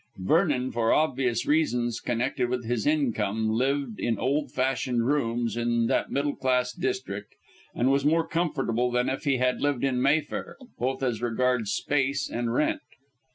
Vernon, 0.17 0.71
for 0.71 0.91
obvious 0.91 1.45
reasons 1.45 1.99
connected 1.99 2.49
with 2.49 2.65
his 2.65 2.87
income, 2.87 3.49
lived 3.51 3.99
in 3.99 4.17
old 4.17 4.51
fashioned 4.51 5.05
rooms 5.05 5.55
in 5.55 5.85
that 5.85 6.09
middle 6.11 6.35
class 6.35 6.73
district, 6.73 7.35
and 7.75 7.91
was 7.91 8.03
more 8.03 8.27
comfortable 8.27 8.89
than 8.89 9.07
if 9.09 9.25
he 9.25 9.37
had 9.37 9.61
lived 9.61 9.83
in 9.83 10.01
Mayfair, 10.01 10.57
both 10.79 11.03
as 11.03 11.21
regards 11.21 11.71
space 11.73 12.27
and 12.31 12.51
rent. 12.51 12.81